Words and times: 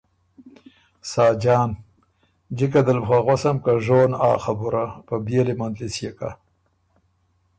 ساجان 1.11 1.69
ـــ 1.77 1.79
جِکه 2.57 2.81
دل 2.87 2.99
بُو 3.01 3.05
خه 3.09 3.19
غوَسم 3.25 3.57
که 3.63 3.71
ژون 3.85 4.11
آ 4.29 4.31
خبُره، 4.43 4.85
په 5.07 5.15
بيېلی 5.25 5.53
مندلِس 5.59 5.95
يې 6.03 6.11
کۀ“ 6.19 6.29